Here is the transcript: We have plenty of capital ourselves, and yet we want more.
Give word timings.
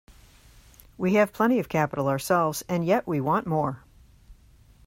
We 0.97 1.13
have 1.13 1.31
plenty 1.31 1.59
of 1.59 1.69
capital 1.69 2.07
ourselves, 2.07 2.63
and 2.67 2.83
yet 2.83 3.05
we 3.05 3.21
want 3.21 3.45
more. 3.45 3.83